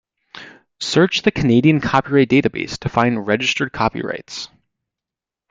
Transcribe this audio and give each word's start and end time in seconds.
Search 0.79 1.21
the 1.21 1.29
Canadian 1.29 1.79
Copyrights 1.79 2.31
Database 2.33 2.79
to 2.79 2.89
find 2.89 3.27
registered 3.27 3.71
copyrights. 3.71 4.47